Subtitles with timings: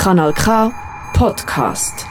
[0.00, 0.72] Kanal K
[1.12, 2.06] Podcast.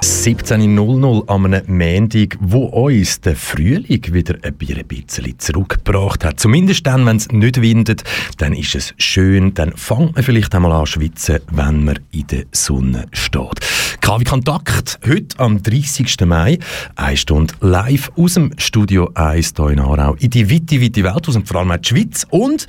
[0.00, 6.40] 17.00 am einem Montag, wo uns der Frühling wieder ein bisschen zurückgebracht hat.
[6.40, 8.04] Zumindest dann, wenn es nicht windet,
[8.38, 12.44] dann ist es schön, dann fängt man vielleicht einmal an schwitzen, wenn man in der
[12.52, 13.60] Sonne steht.
[14.00, 16.20] KW Kontakt, heute am 30.
[16.24, 16.58] Mai,
[16.96, 21.28] eine Stunde live aus dem Studio 1 hier in Aarau, in die weite, weite Welt,
[21.28, 22.66] aus und vor allem auch die Schweiz und,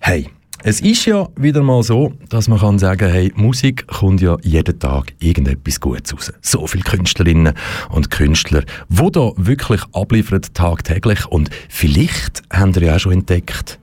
[0.00, 0.28] hey,
[0.62, 4.78] es ist ja wieder mal so, dass man kann sagen, hey, Musik kommt ja jeden
[4.78, 6.32] Tag irgendetwas Gutes raus.
[6.42, 7.54] So viele Künstlerinnen
[7.90, 13.78] und Künstler, die da wirklich abliefern tagtäglich und vielleicht haben ihr ja auch schon entdeckt,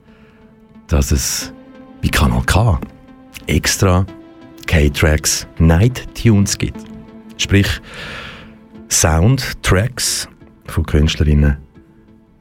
[0.86, 1.52] dass es
[2.00, 2.80] bei Kanal K
[3.46, 4.06] extra
[4.66, 6.78] K-Tracks Night Tunes gibt.
[7.38, 7.68] Sprich
[8.88, 10.28] Soundtracks
[10.66, 11.56] von Künstlerinnen,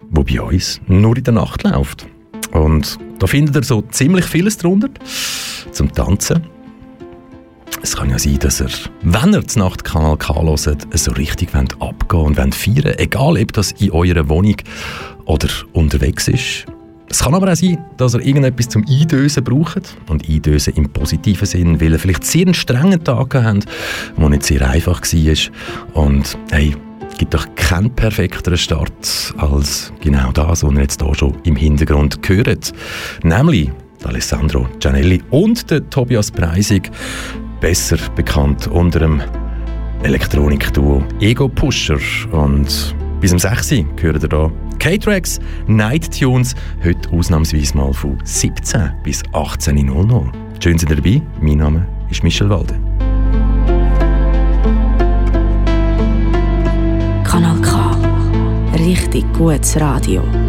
[0.10, 2.08] die bei uns nur in der Nacht läuft.
[2.52, 4.90] Und da findet ihr so ziemlich vieles drunter
[5.72, 6.44] zum Tanzen.
[7.82, 8.70] Es kann ja sein, dass ihr,
[9.02, 13.54] wenn ihr die Nacht Kanal K hört, so richtig abgehen und wollt feiern egal ob
[13.54, 14.58] das in eurer Wohnung
[15.26, 16.66] oder unterwegs ist.
[17.10, 19.96] Es kann aber auch sein, dass ihr irgendetwas zum Eindösen braucht.
[20.10, 23.66] Und Eindösen im positiven Sinn, weil ihr vielleicht sehr einen strengen Tag habt,
[24.18, 26.04] der nicht sehr einfach war.
[26.04, 26.76] Und hey,
[27.18, 32.20] gibt doch keinen perfekteren Start als genau das, was ihr jetzt hier schon im Hintergrund
[32.28, 32.74] hört.
[33.24, 33.72] Nämlich
[34.04, 36.92] Alessandro Gianelli und der Tobias Preisig,
[37.60, 39.22] besser bekannt unter dem
[40.04, 42.00] Elektronikduo Ego Pusher.
[42.32, 48.94] Und bis um 6 Uhr ihr hier K-Tracks, Night Tunes, heute ausnahmsweise mal von 17
[49.04, 50.32] bis 18.00
[50.64, 51.22] Schön, sind ihr dabei.
[51.42, 52.87] Mein Name ist Michel Walde.
[57.28, 57.70] Kanal K.
[58.80, 60.47] Richtig gutes Radio.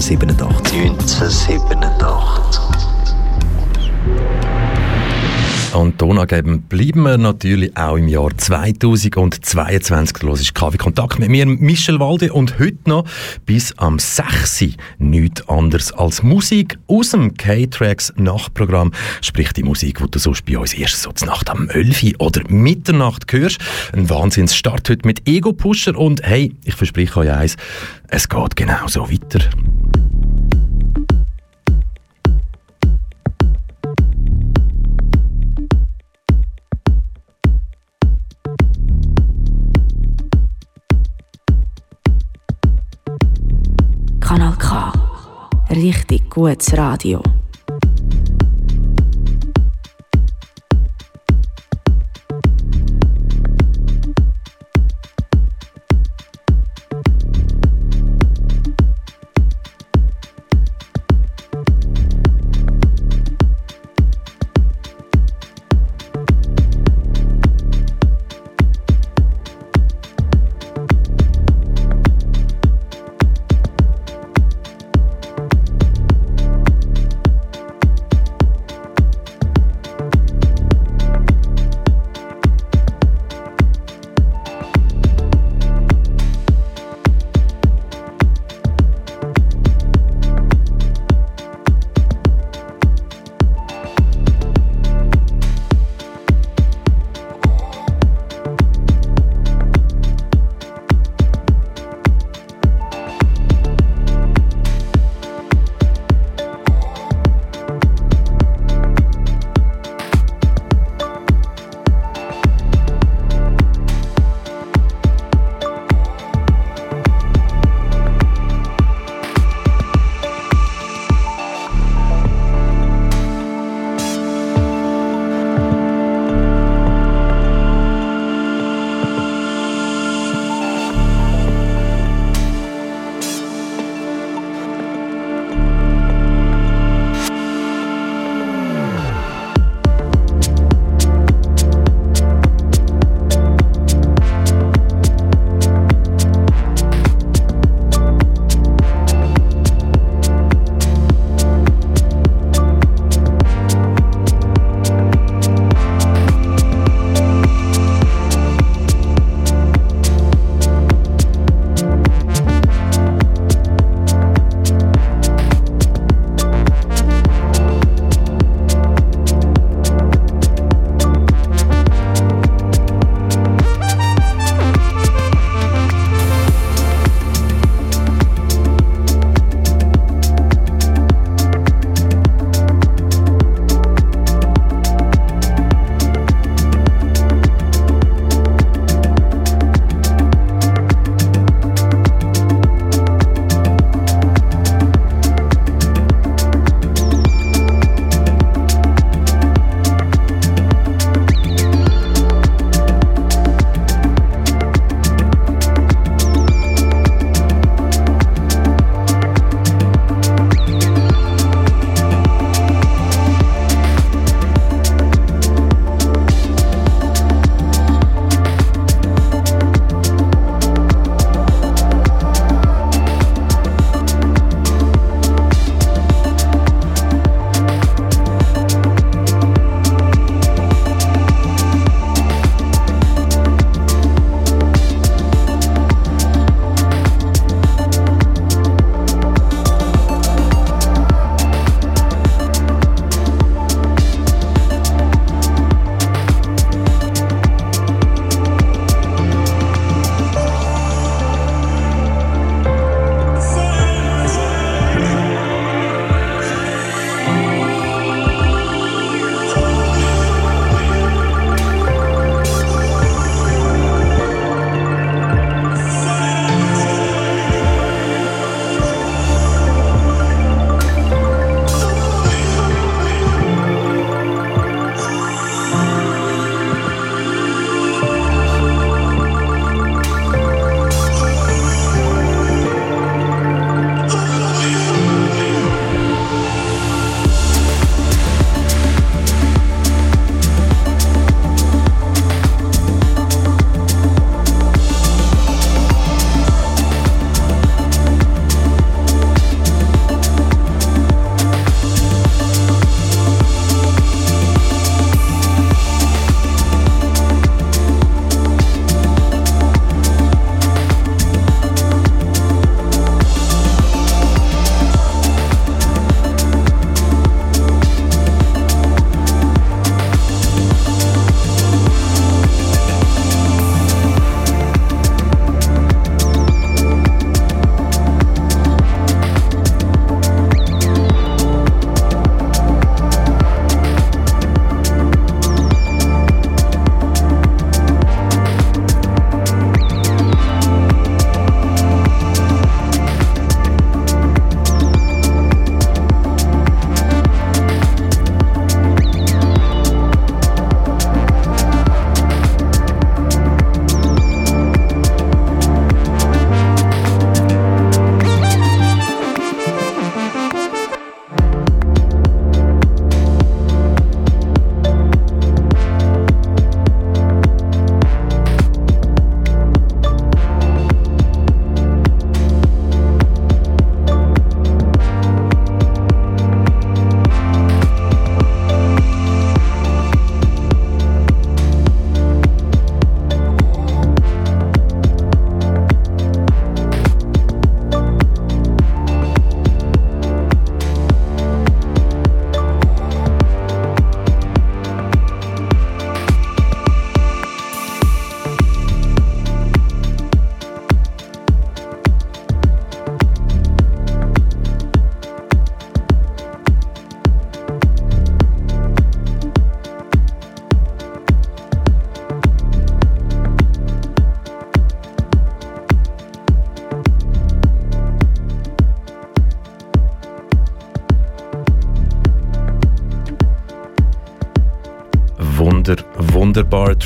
[0.00, 0.59] Seit 1987.
[6.20, 10.22] Angeben bleiben wir natürlich auch im Jahr 2022.
[10.22, 12.34] Los ist KW Kontakt mit mir, Michel Walde.
[12.34, 13.06] Und heute noch
[13.46, 14.66] bis am 6.
[14.98, 18.92] nichts anderes als Musik aus dem K-Tracks Nachtprogramm.
[19.22, 22.42] Sprich die Musik, die du sonst bei uns erst so zur Nacht am 11 oder
[22.48, 23.58] Mitternacht hörst.
[23.94, 25.96] Ein Wahnsinnsstart heute mit Ego-Pusher.
[25.96, 27.56] Und hey, ich verspreche euch eins,
[28.08, 29.40] es geht genau so weiter.
[45.70, 47.39] Richtig gutes Radio.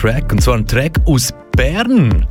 [0.04, 0.32] Track.
[0.32, 2.26] Und zwar ein Track aus Bern.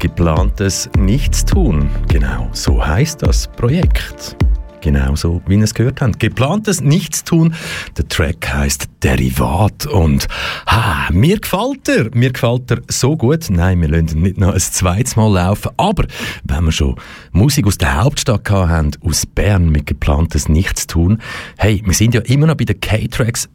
[0.00, 1.88] Geplantes Nichtstun.
[2.08, 4.36] Genau, so heißt das Projekt.
[4.80, 6.18] Genauso, wie ihr es gehört habt.
[6.18, 7.54] Geplantes Nichtstun.
[7.96, 9.86] Der Track heißt Derivat.
[9.86, 10.26] Und
[10.66, 12.10] ha, mir gefällt er.
[12.16, 13.48] Mir gefällt er so gut.
[13.48, 15.70] Nein, wir lassen nicht noch ein zweites Mal laufen.
[15.76, 16.06] Aber
[16.42, 16.96] wenn wir schon
[17.30, 21.18] Musik aus der Hauptstadt haben, aus Bern mit geplantes Nichtstun,
[21.58, 23.48] hey, wir sind ja immer noch bei den K-Tracks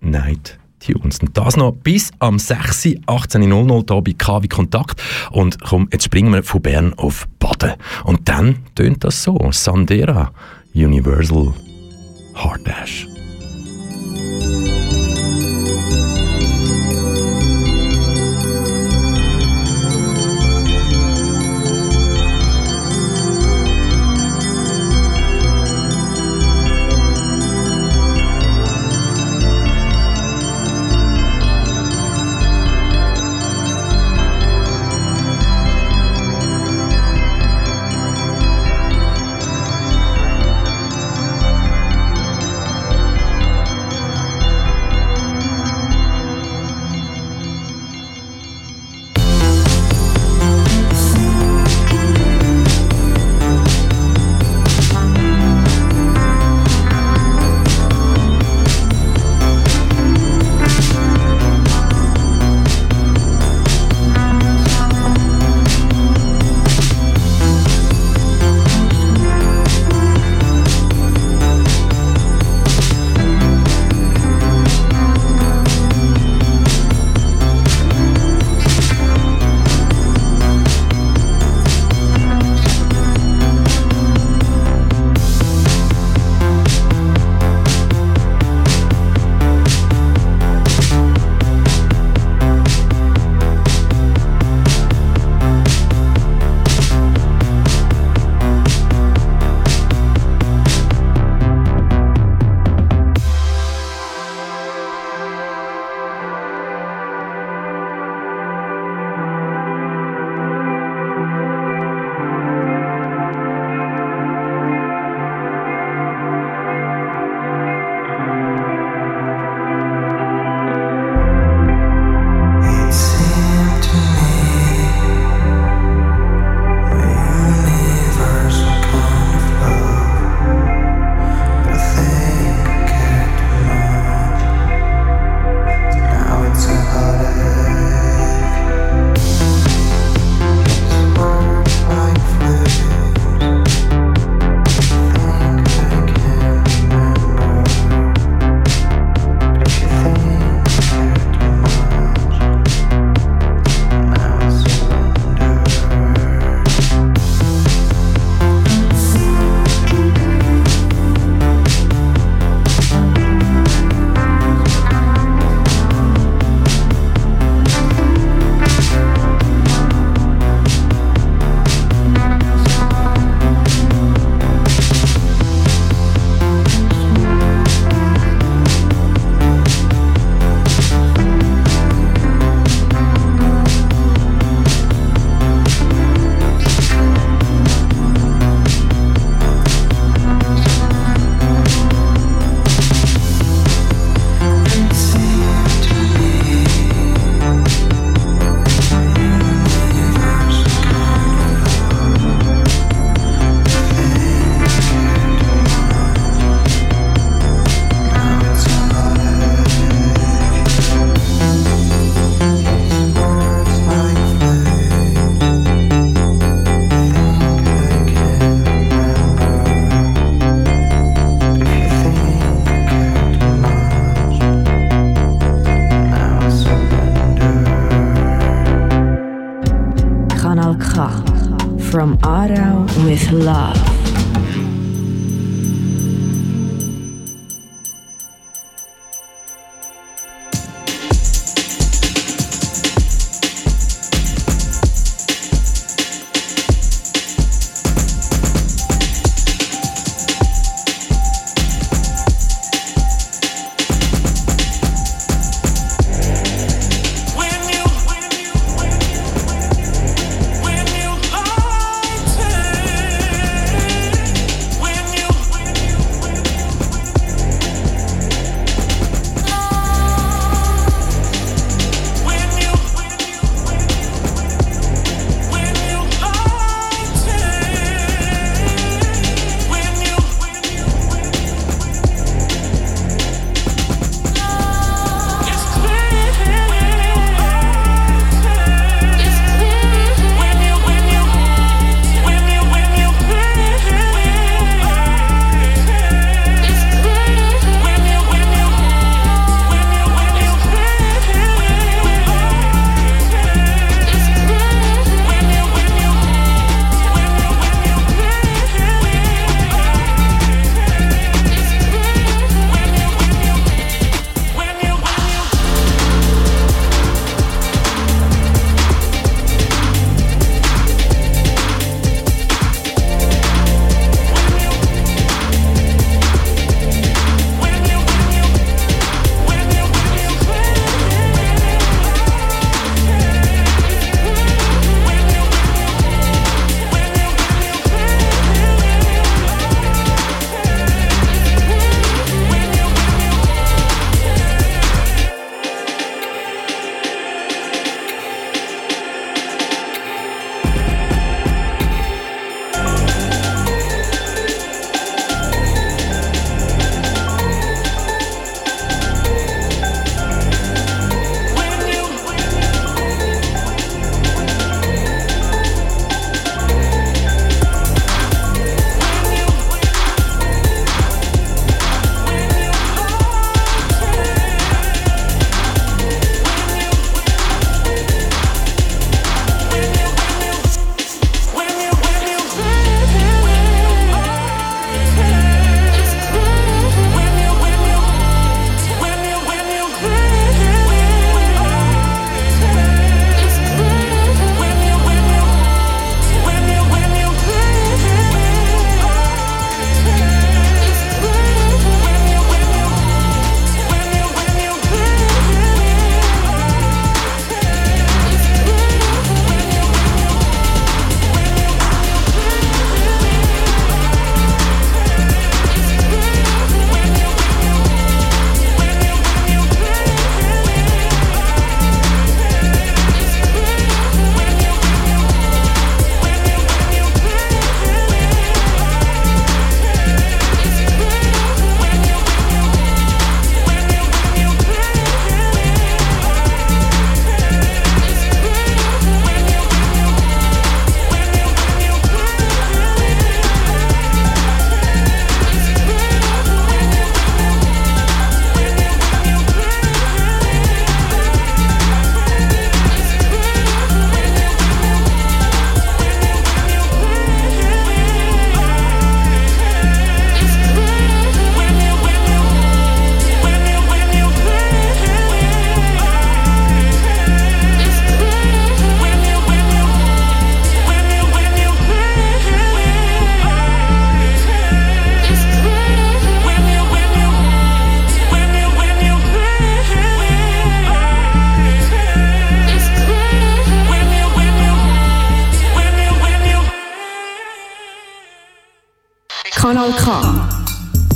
[0.00, 1.20] Night Tunes.
[1.20, 2.86] Und das noch bis am 6.
[3.06, 5.02] 18.00 hier bei KW Kontakt.
[5.30, 7.74] Und komm, jetzt springen wir von Bern auf Baden.
[8.04, 9.38] Und dann tönt das so.
[9.52, 10.32] Sandera,
[10.74, 11.52] Universal,
[12.34, 13.06] Hard Dash.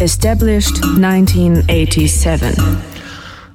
[0.04, 2.62] Established 1987.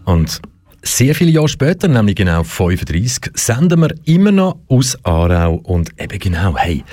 [0.06, 0.42] Und
[0.82, 6.18] sehr viele Jahre später, nämlich genau 35, senden wir immer noch aus Aarau und eben
[6.18, 6.84] genau, hey,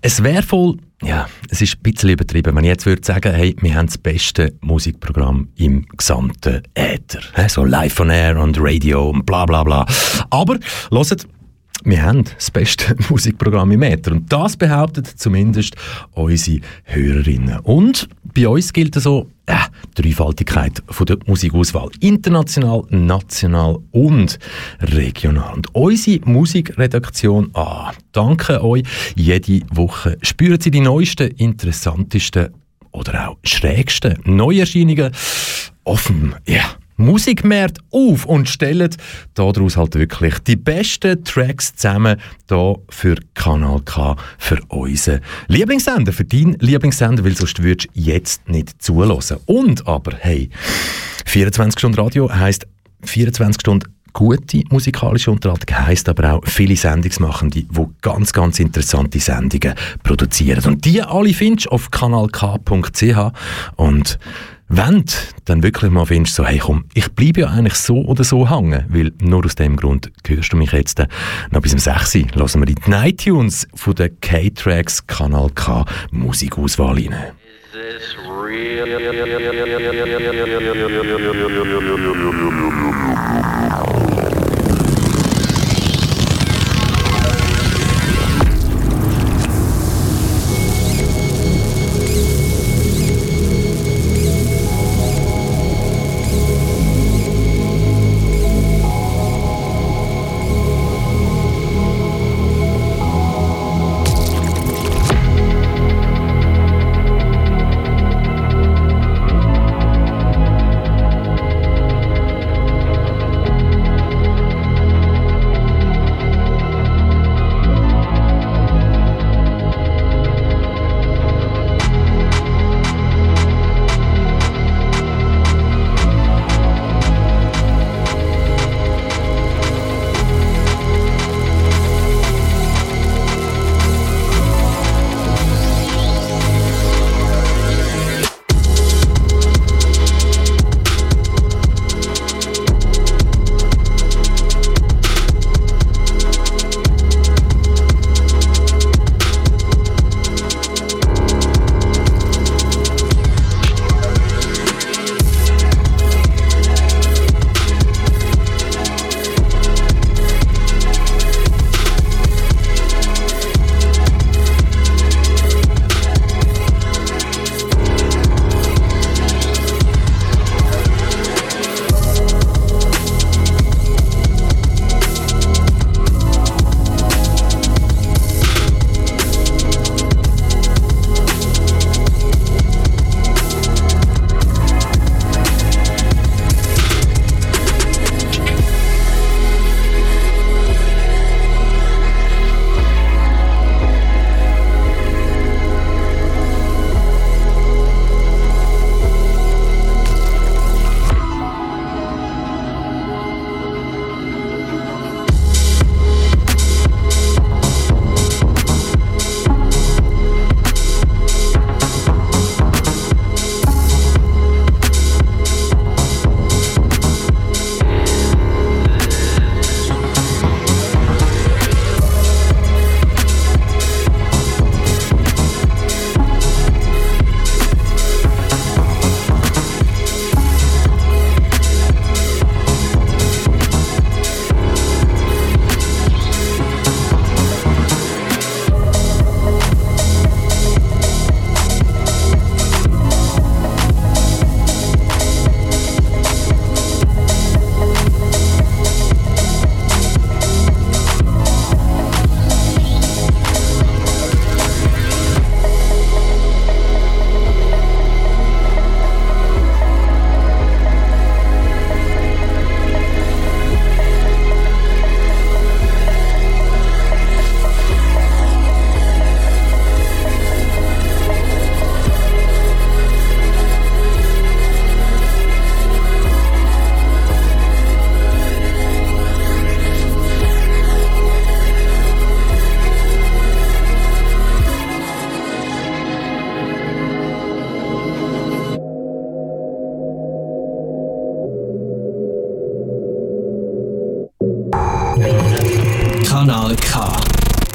[0.00, 3.54] es wäre voll, ja, es ist ein bisschen übertrieben, wenn ich jetzt würde sagen, hey,
[3.60, 7.20] wir haben das beste Musikprogramm im gesamten Äther.
[7.50, 9.84] So live on air und Radio und bla bla bla.
[10.30, 10.58] Aber,
[10.90, 11.26] hört,
[11.84, 14.12] wir haben das beste Musikprogramm im Äther.
[14.12, 15.76] Und das behauptet zumindest
[16.12, 17.60] unsere Hörerinnen.
[17.60, 19.54] Und bei uns gilt so äh,
[19.94, 21.90] Dreifaltigkeit von der Musikauswahl.
[22.00, 24.38] International, national und
[24.80, 25.54] regional.
[25.54, 28.84] Und unsere Musikredaktion, ah, danke euch.
[29.14, 32.48] Jede Woche spüren Sie die neuesten, interessantesten
[32.92, 35.12] oder auch schrägsten Neuerscheinungen
[35.84, 36.34] offen.
[36.46, 36.54] Ja.
[36.54, 38.94] Yeah Musikmarkt auf und stellen
[39.34, 46.24] daraus halt wirklich die besten Tracks zusammen hier für Kanal K, für unseren Lieblingssender, für
[46.24, 49.38] deinen Lieblingssender, weil sonst würdest du jetzt nicht zulassen.
[49.46, 50.50] Und aber, hey,
[51.26, 52.66] 24 Stunden Radio heisst
[53.02, 57.68] 24 Stunden gute musikalische Unterhaltung heisst aber auch viele Sendungsmachende, die
[58.00, 60.64] ganz, ganz interessante Sendungen produzieren.
[60.64, 63.32] Und die alle findest du auf kanalk.ch
[63.76, 64.18] und
[64.76, 65.04] wenn
[65.44, 68.84] dann wirklich mal findest, so, hey komm, ich bleibe ja eigentlich so oder so hängen,
[68.88, 71.06] weil nur aus dem Grund hörst du mich jetzt äh,
[71.50, 75.84] noch bis um 6 Uhr, lassen wir die Night Tunes von der K-Tracks Kanal K
[76.10, 77.12] Musikauswahl rein.
[77.12, 78.64] Is this real?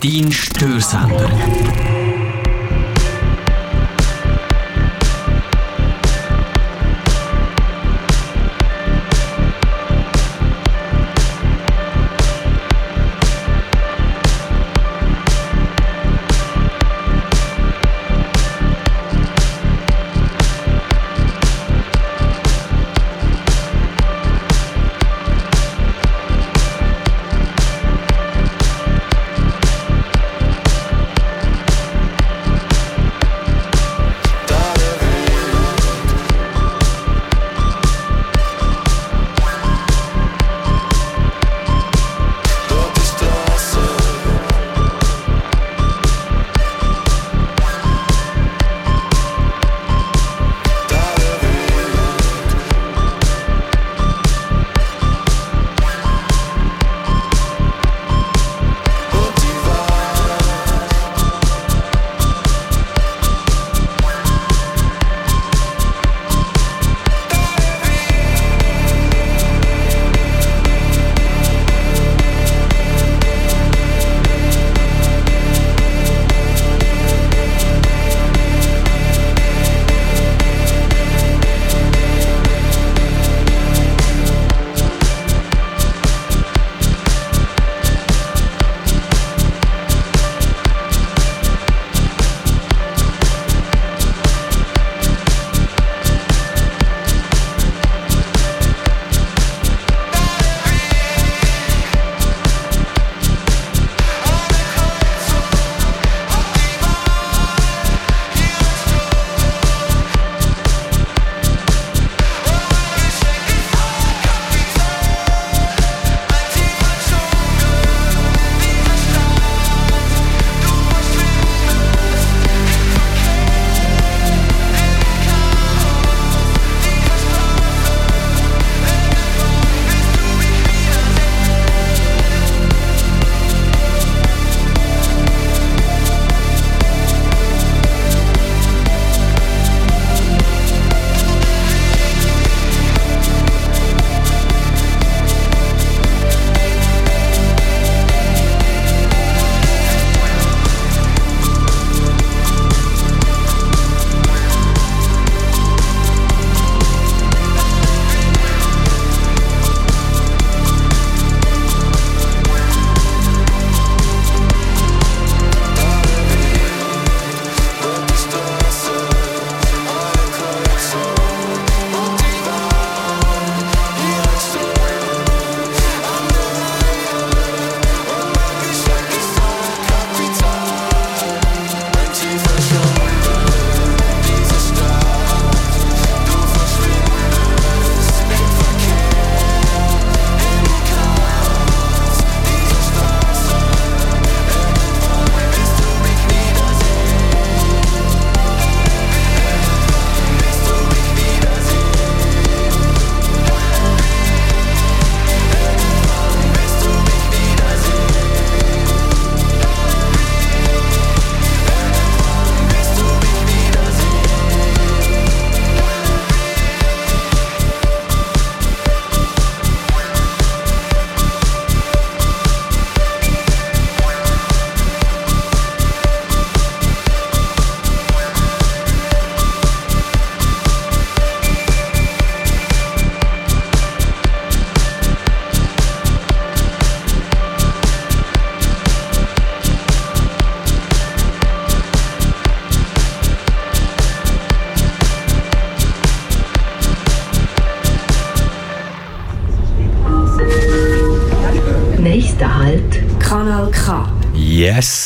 [0.01, 1.29] Dein Störsender.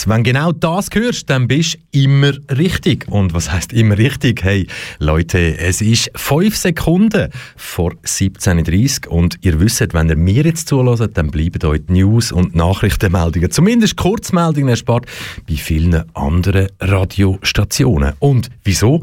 [0.03, 3.07] Yes, wenn genau das hörst, dann bist du immer richtig.
[3.07, 4.43] Und was heißt immer richtig?
[4.43, 4.67] Hey,
[4.99, 10.67] Leute, es ist fünf Sekunden vor 17.30 Uhr und ihr wisst, wenn ihr mir jetzt
[10.67, 15.05] zulässt, dann bleiben euch die News und Nachrichtenmeldungen, zumindest Kurzmeldungen erspart,
[15.47, 18.13] bei vielen anderen Radiostationen.
[18.19, 19.01] Und wieso?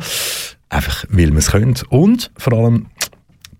[0.68, 2.86] Einfach, weil man es könnt und vor allem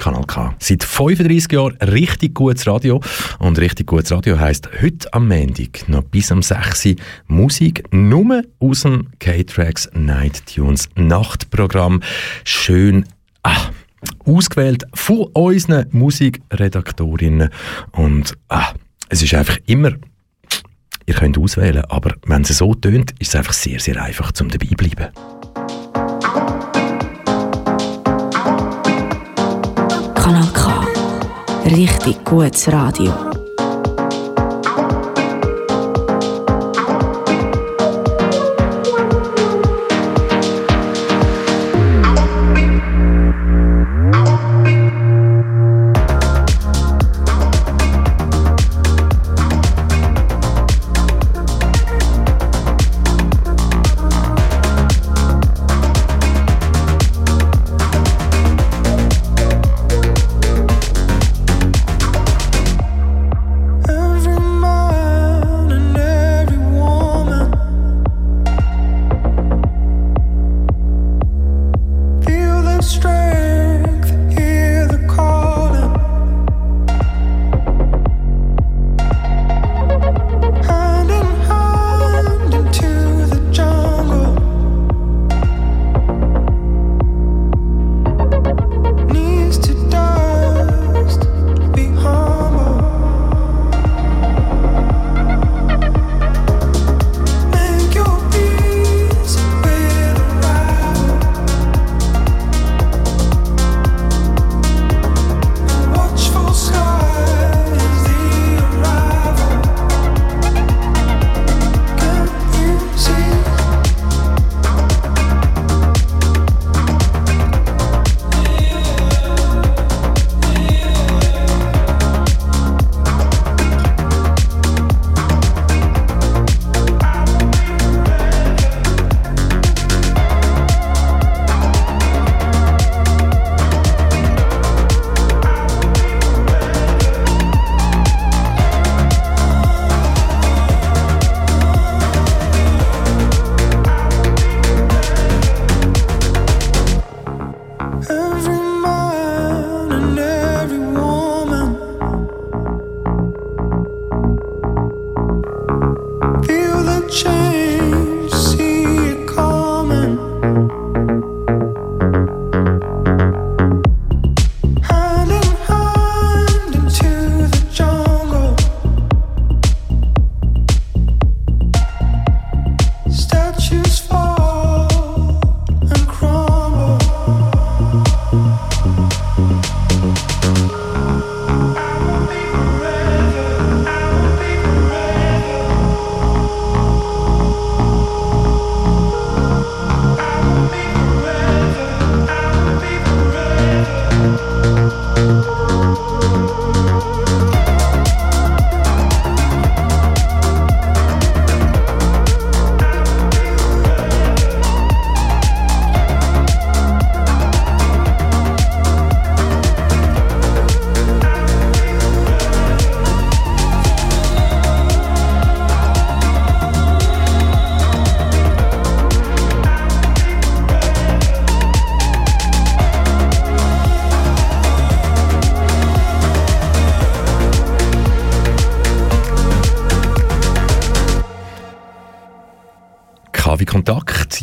[0.01, 0.55] Kanal K.
[0.59, 3.01] Seit 35 Jahren richtig gutes Radio.
[3.39, 6.95] Und richtig gutes Radio heisst heute am Montag noch bis am 6 Uhr
[7.29, 12.03] Musik nur aus dem K-Tracks Night Tunes Nachtprogramm.
[12.43, 13.05] Schön,
[13.45, 13.69] ah,
[14.25, 17.51] ausgewählt von unseren Musikredaktorinnen.
[17.93, 18.73] Und ah,
[19.09, 19.93] es ist einfach immer
[21.07, 24.49] ihr könnt auswählen, aber wenn es so tönt, ist es einfach sehr, sehr einfach zum
[24.49, 25.09] dabei bleiben.
[30.21, 30.61] Kanal K.
[31.65, 33.30] Richtig gutes Radio.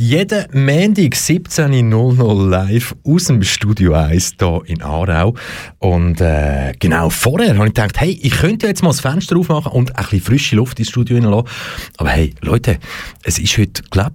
[0.07, 5.35] Jeden Montag 17.00 live aus dem Studio 1 hier in Aarau.
[5.79, 9.73] Und äh, genau vorher habe ich gedacht, hey, ich könnte jetzt mal das Fenster aufmachen
[9.73, 11.49] und ein bisschen frische Luft ins Studio hineinlassen.
[11.97, 12.77] Aber hey, Leute,
[13.23, 14.13] es ist heute, glaube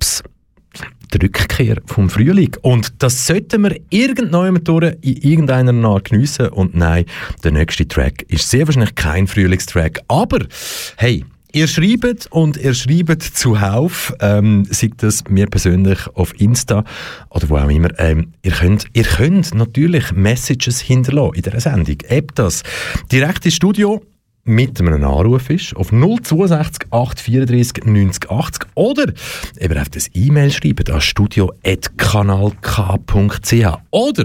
[1.13, 2.57] die Rückkehr vom Frühling.
[2.63, 6.49] Und das sollten wir irgendwann durch in irgendeiner Art geniessen.
[6.49, 7.05] Und nein,
[7.45, 10.01] der nächste Track ist sehr wahrscheinlich kein Frühlingstrack.
[10.09, 10.39] Aber
[10.97, 11.23] hey,
[11.55, 16.83] Ihr schreibt und ihr schreibt zuhauf, ähm, sagt das mir persönlich auf Insta
[17.29, 17.91] oder wo auch immer.
[17.99, 21.97] Ähm, ihr, könnt, ihr könnt natürlich Messages hinterlassen in dieser Sendung.
[22.11, 22.63] Ob das
[23.11, 24.03] direkt ins Studio
[24.45, 29.13] mit einem Anruf ist auf 062 834 90 80 oder
[29.61, 34.25] eben auf das E-Mail schreiben an studio.kanalk.ch oder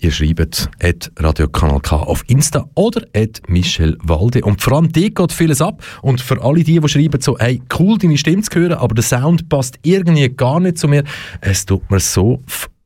[0.00, 4.42] ihr schreibt at Radiokanal K auf Insta oder at Michel Walde.
[4.42, 5.84] Und vor allem dort geht vieles ab.
[6.02, 9.04] Und für alle die, die schreiben so, hey, cool, deine Stimme zu hören, aber der
[9.04, 11.04] Sound passt irgendwie gar nicht zu mir.
[11.40, 12.40] Es tut mir so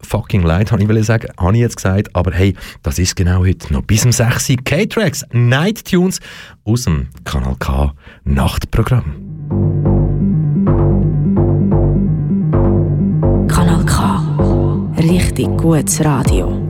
[0.06, 3.72] fucking leid, habe ich sagen, habe ich jetzt gesagt, aber hey, das ist genau heute
[3.72, 6.20] noch bis um 6 Uhr K-Tracks, Night Tunes
[6.64, 7.92] aus dem Kanal K
[8.24, 9.14] Nachtprogramm.
[13.48, 14.92] Kanal K.
[14.98, 16.65] Richtig gutes Radio.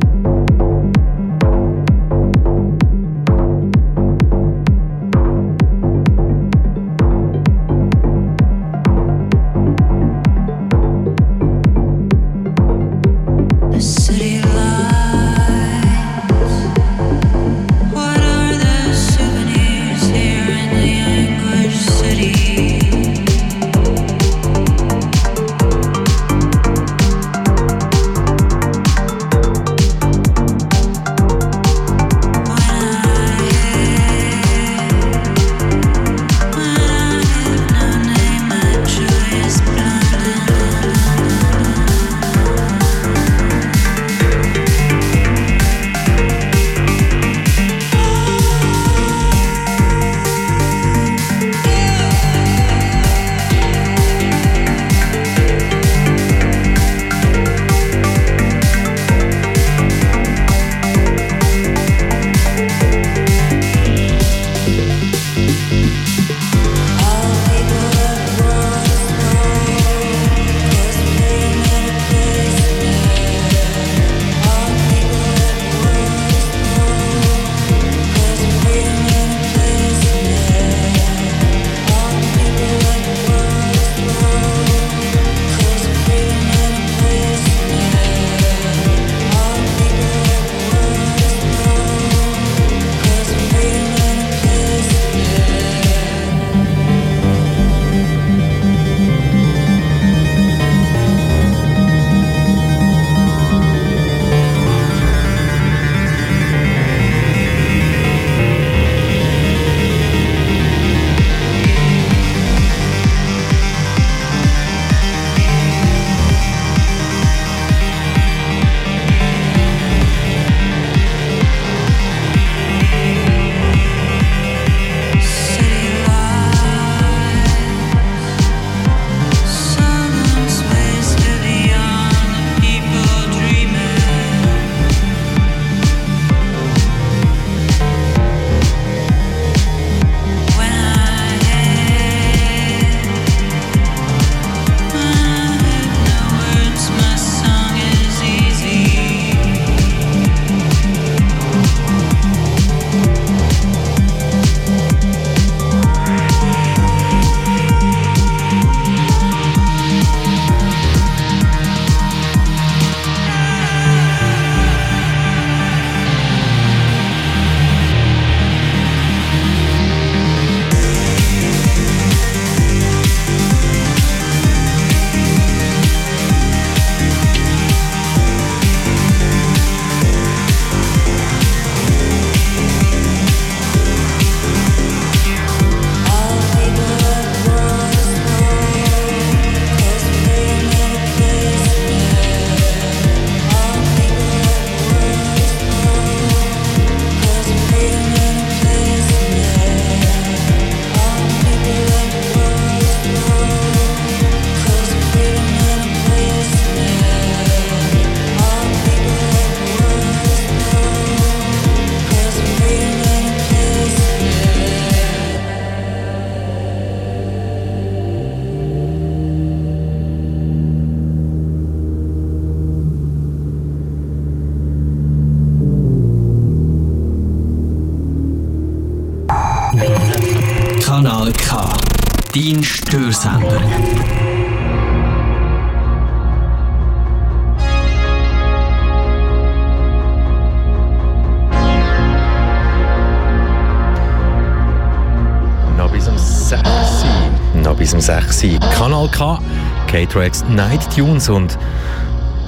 [250.16, 251.58] Tracks Night Tunes und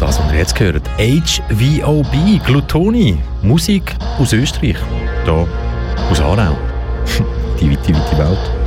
[0.01, 4.79] das, was ihr jetzt gehört, HVOB, Glutoni, Musik aus Österreich,
[5.25, 5.47] hier
[6.11, 6.57] aus Aarau.
[7.61, 8.58] Die weite, weite Welt.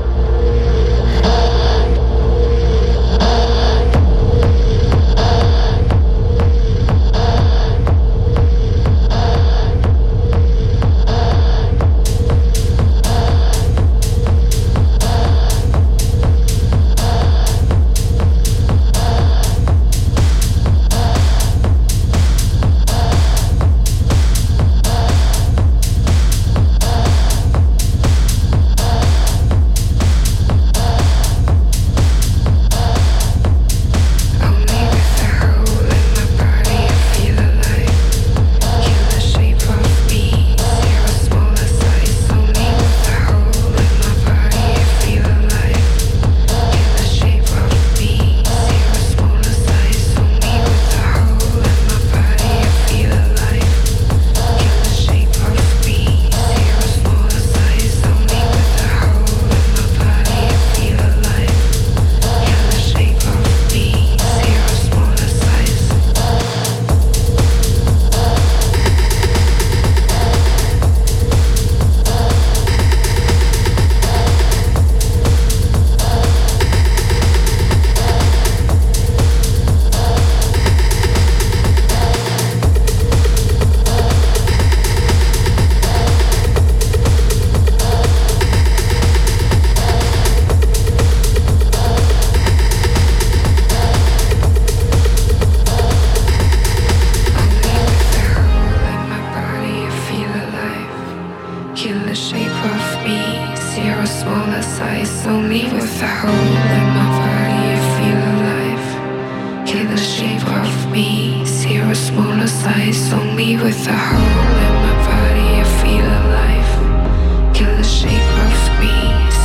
[109.72, 111.46] Kill the shape of me.
[111.46, 115.48] Zero smaller size, only with a hole in my body.
[115.62, 117.56] I feel alive.
[117.56, 118.92] Kill the shape of me.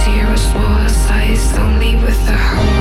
[0.02, 2.75] Zero smaller size, only with a hole.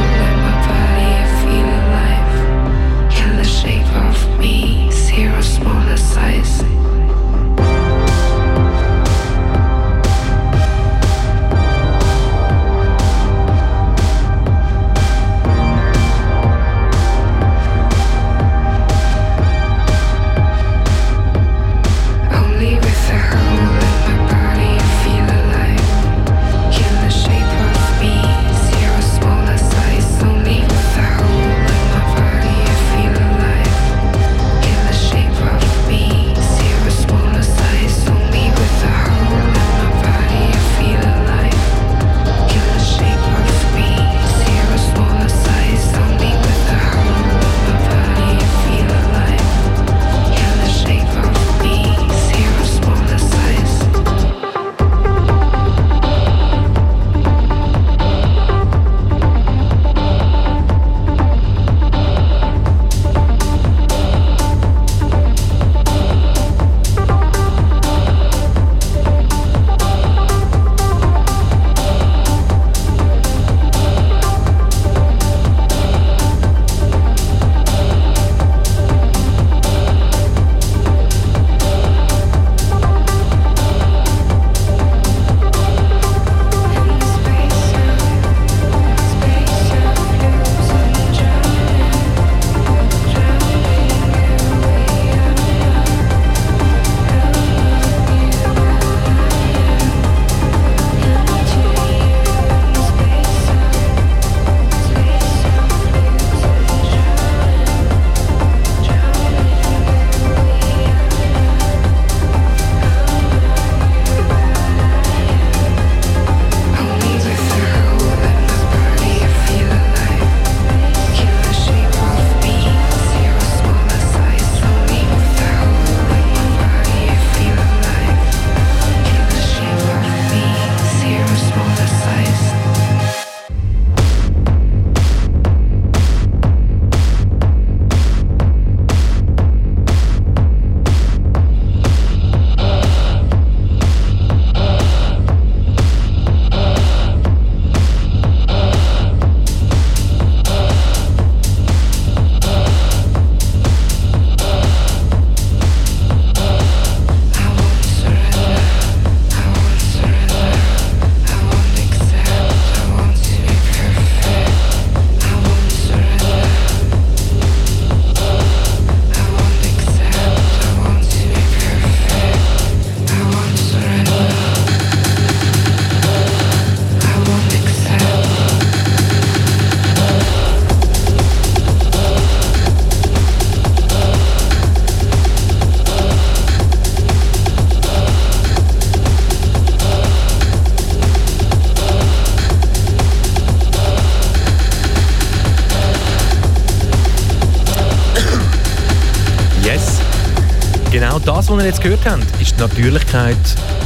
[201.58, 203.38] Was ihr jetzt gehört habt, ist die Natürlichkeit,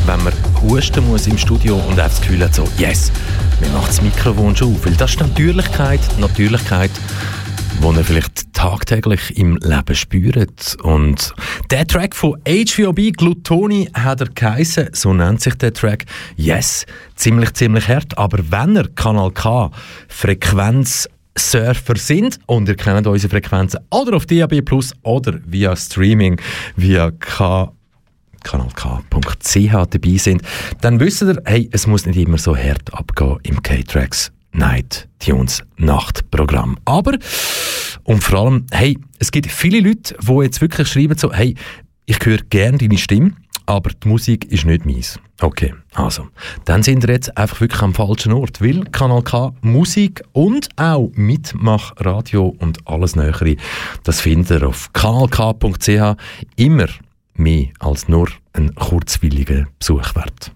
[0.05, 3.11] wenn man husten muss im Studio und einfach das Gefühl hat, so, yes,
[3.59, 4.85] mir macht das Mikrofon schon auf.
[4.85, 6.89] Weil das ist die Natürlichkeit, die Natürlichkeit,
[7.79, 10.77] die ihr vielleicht tagtäglich im Leben spürt.
[10.81, 11.33] Und
[11.69, 16.05] der Track von HVOB, Glutoni, hat er geheissen, so nennt sich der Track.
[16.37, 19.69] Yes, ziemlich, ziemlich hart, aber wenn er Kanal K
[20.07, 21.07] Frequenz
[21.39, 22.39] Surfer sind.
[22.45, 26.39] Und ihr kennt unsere Frequenzen oder auf DAB Plus oder via Streaming
[26.75, 27.71] via K
[28.43, 30.41] kanalk.ch dabei sind,
[30.81, 35.63] dann wisst ihr, hey, es muss nicht immer so hart abgehen im K-Tracks Night Tunes
[35.77, 36.77] Nachtprogramm.
[36.85, 37.17] Aber,
[38.03, 41.55] und vor allem, hey, es gibt viele Leute, die jetzt wirklich schreiben so, hey,
[42.05, 43.33] ich höre gerne deine Stimme,
[43.69, 45.19] aber die Musik ist nicht meins.
[45.41, 46.27] Okay, also,
[46.65, 51.11] dann sind wir jetzt einfach wirklich am falschen Ort, weil Kanal K Musik und auch
[51.13, 53.55] Mitmachradio und alles Nähere,
[54.03, 56.15] das findet ihr auf kanalk.ch
[56.55, 56.87] immer
[57.35, 60.51] mehr als nur ein kurzwilliger Besuch wert.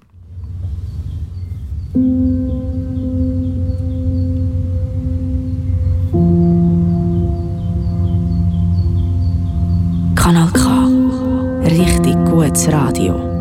[10.16, 10.93] Kanal K.
[11.74, 13.33] Richtig gutes Radio.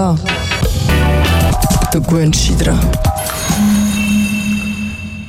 [0.00, 0.16] K.
[1.92, 2.80] Du gewöhnst dich dran.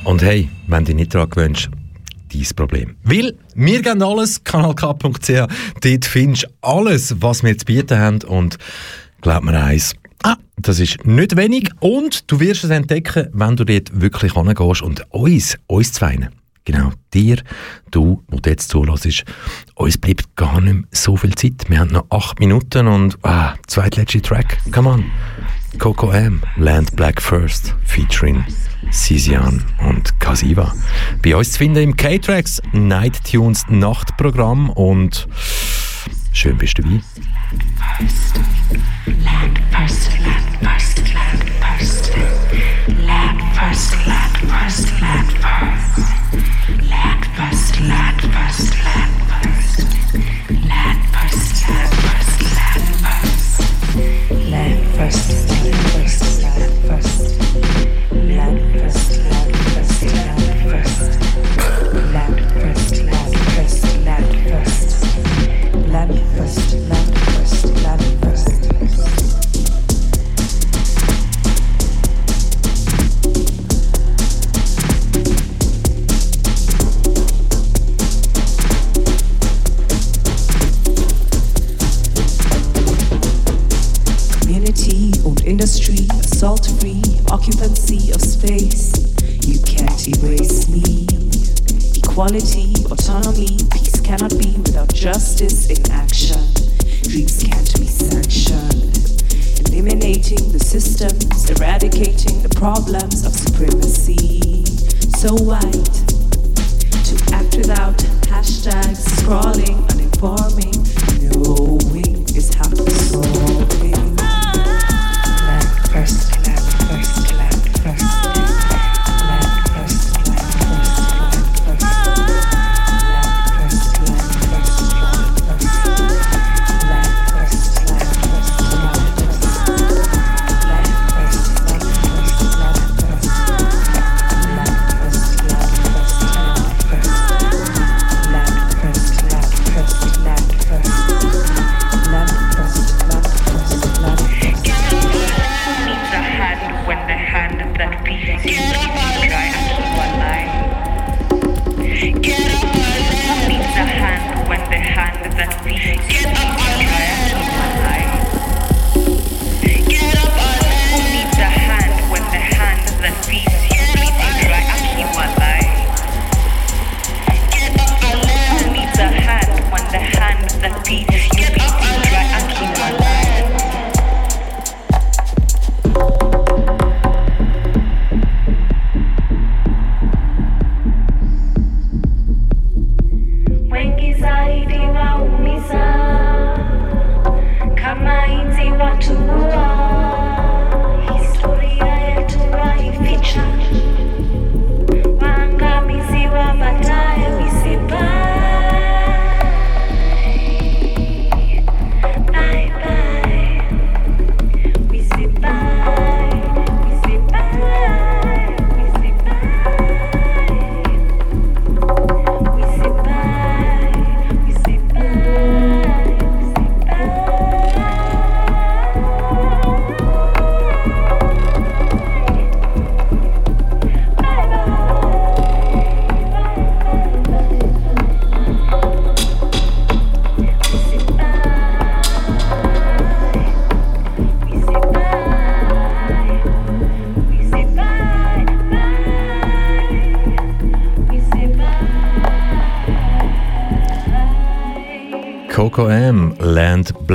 [0.04, 1.68] Und hey, wenn du dich nicht daran gewöhnst,
[2.32, 2.96] dein Problem.
[3.04, 5.46] Weil wir geben alles, kanalk.ch,
[5.82, 8.56] dort findest du alles, was wir zu bieten haben und
[9.20, 13.64] glaub mir eins, ah, das ist nicht wenig und du wirst es entdecken, wenn du
[13.64, 16.30] dort wirklich hingehst und uns, uns zwei,
[16.64, 17.42] genau, dir,
[17.90, 19.24] du, wo du jetzt zulässt,
[19.74, 21.68] uns bleibt gar nicht mehr so viel Zeit.
[21.68, 25.04] Wir haben noch acht Minuten und ah, zweitletzte Track, come on.
[25.78, 28.44] Coco M, Land Black First, featuring
[28.90, 30.74] Sisian und Kasiva.
[31.22, 35.28] Bei uns zu finden im K-Tracks Night Tunes Nachtprogramm und
[36.32, 37.00] schön bist du dabei.
[39.06, 42.12] Land first, land first, land first.
[43.06, 46.51] Land first, land first, land first.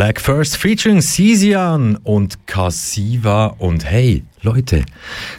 [0.08, 3.48] Black First, featuring Sisian und Kasiva.
[3.60, 4.86] Und hey, Leute,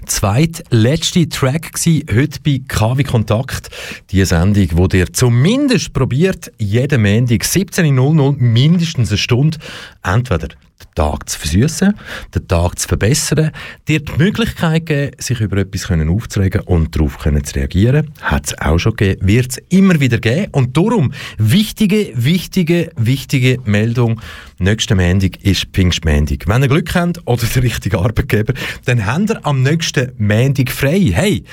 [0.04, 3.70] zweitletzte Track gsi heute bei KW Kontakt.
[4.10, 9.58] Die Sendung, wo dir zumindest probiert, jeden Montag 17.00 mindestens eine Stunde
[10.02, 11.94] entweder den Tag zu versüßen,
[12.34, 13.50] den Tag zu verbessern,
[13.88, 18.10] dir die Möglichkeit geben, sich über etwas aufzuregen und darauf zu reagieren.
[18.20, 20.48] Hat es auch schon gegeben, wird es immer wieder geben.
[20.52, 24.20] Und darum, wichtige, wichtige, wichtige Meldung,
[24.58, 26.46] nächsten Montag ist Pfingstmontag.
[26.46, 28.54] Wenn ihr Glück habt oder der richtige Arbeitgeber,
[28.84, 31.10] dann habt ihr am nächsten Montag frei.
[31.12, 31.44] Hey,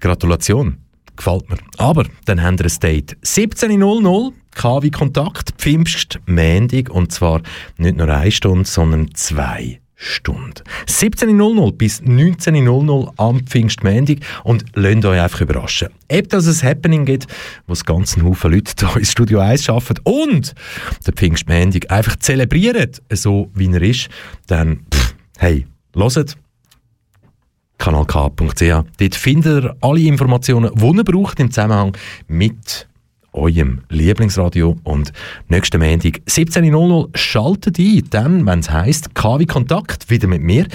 [0.00, 0.78] Gratulation.
[1.14, 1.58] Gefällt mir.
[1.76, 3.16] Aber dann habt ihr ein Date.
[3.22, 7.42] 17.00 KW Kontakt, Pfingst, Mendig und zwar
[7.78, 10.54] nicht nur eine Stunde, sondern zwei Stunden.
[10.88, 15.88] 17.00 bis 19.00 am Pfingstmendig und lasst euch einfach überraschen.
[16.10, 17.26] Ob das ein Happening gibt,
[17.66, 20.54] wo es ganz einen Haufen Leute hier ins Studio 1 arbeiten und
[21.06, 24.08] der Pfingstmendig einfach zelebrieren, so wie er ist,
[24.48, 26.36] dann, pff, hey, hört,
[27.78, 28.60] kanalk.ch.
[28.98, 31.96] Dort findet ihr alle Informationen, die ihr braucht im Zusammenhang
[32.26, 32.88] mit
[33.32, 34.76] eurem Lieblingsradio.
[34.84, 35.12] Und
[35.48, 40.66] nächsten Montag, 17.00 schaltet ein, dann, wenn es heisst, KW Kontakt, wieder mit mir.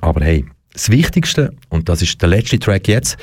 [0.00, 3.16] Aber hey, das Wichtigste, und das ist der letzte Track jetzt,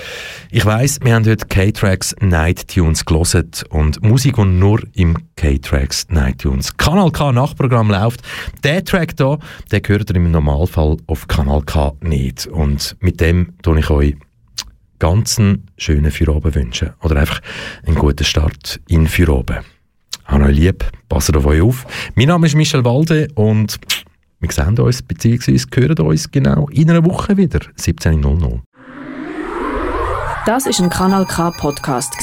[0.52, 6.08] ich weiss, wir haben heute K-Tracks Night Tunes gelesen und Musik, die nur im K-Tracks
[6.10, 8.22] Night Tunes Kanal K Nachprogramm läuft.
[8.64, 9.38] Der Track hier,
[9.70, 12.48] der gehört ihr im Normalfall auf Kanal K nicht.
[12.48, 14.16] Und mit dem tue ich euch
[15.02, 16.92] ganz einen schönen Feierabend wünschen.
[17.02, 17.42] Oder einfach
[17.86, 19.64] einen guten Start in Feierabend.
[20.26, 21.86] Habt euch lieb, passt auf euch auf.
[22.16, 23.80] Mein Name ist Michel Walde und
[24.40, 25.60] wir sehen uns bzw.
[25.74, 28.60] hören uns genau in einer Woche wieder, 17.00.
[30.46, 32.14] Das ist ein Kanal K Podcast.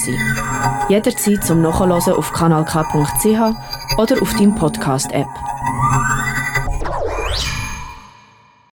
[0.89, 5.27] Jederzeit zum Nachhören auf kanalk.ch oder auf deinem Podcast App.